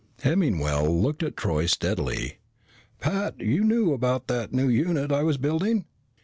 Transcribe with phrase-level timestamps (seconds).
[0.23, 2.39] Hemmingwell looked at Troy steadily.
[2.99, 5.85] "Pat, you knew about that new unit I was building?"